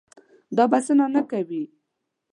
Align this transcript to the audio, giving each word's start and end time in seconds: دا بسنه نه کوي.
دا 0.57 0.63
بسنه 0.71 1.05
نه 1.15 1.21
کوي. 1.29 1.63